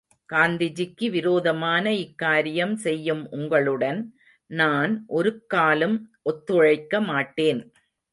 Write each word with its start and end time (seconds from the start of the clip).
காந்திஜிக்கு 0.29 1.07
விரோதமான 1.09 1.91
இக்காரியம் 1.97 2.73
செய்யும் 2.77 3.21
உங்களுடன் 3.31 3.99
நான் 4.49 4.93
ஒருக்காலும் 5.09 5.95
ஒத்துழைக்கமாட்டேன். 6.23 7.61